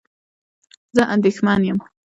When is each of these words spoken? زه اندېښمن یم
زه 0.95 1.03
اندېښمن 1.15 1.61
یم 1.71 1.79